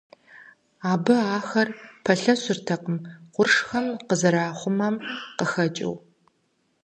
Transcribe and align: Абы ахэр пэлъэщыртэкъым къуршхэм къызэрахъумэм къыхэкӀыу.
Абы 0.91 1.15
ахэр 1.37 1.69
пэлъэщыртэкъым 2.03 2.97
къуршхэм 3.33 3.85
къызэрахъумэм 4.07 4.95
къыхэкӀыу. 5.37 5.95